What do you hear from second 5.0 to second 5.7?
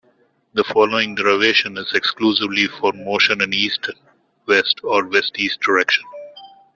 west-east